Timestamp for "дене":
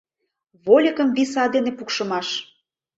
1.53-1.71